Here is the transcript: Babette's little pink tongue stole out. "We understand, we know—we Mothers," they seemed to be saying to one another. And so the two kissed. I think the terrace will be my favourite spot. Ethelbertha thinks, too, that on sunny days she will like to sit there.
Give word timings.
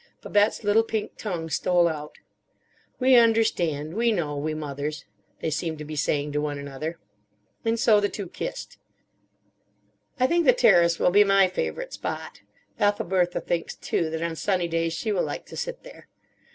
Babette's 0.23 0.63
little 0.63 0.81
pink 0.81 1.15
tongue 1.15 1.47
stole 1.51 1.87
out. 1.87 2.15
"We 2.99 3.15
understand, 3.15 3.93
we 3.93 4.11
know—we 4.11 4.55
Mothers," 4.55 5.05
they 5.41 5.51
seemed 5.51 5.77
to 5.77 5.85
be 5.85 5.95
saying 5.95 6.31
to 6.31 6.41
one 6.41 6.57
another. 6.57 6.97
And 7.63 7.79
so 7.79 7.99
the 7.99 8.09
two 8.09 8.27
kissed. 8.27 8.79
I 10.19 10.25
think 10.25 10.45
the 10.47 10.53
terrace 10.53 10.97
will 10.97 11.11
be 11.11 11.23
my 11.23 11.47
favourite 11.47 11.93
spot. 11.93 12.41
Ethelbertha 12.79 13.41
thinks, 13.41 13.75
too, 13.75 14.09
that 14.09 14.23
on 14.23 14.35
sunny 14.35 14.67
days 14.67 14.93
she 14.93 15.11
will 15.11 15.21
like 15.21 15.45
to 15.45 15.55
sit 15.55 15.83
there. 15.83 16.07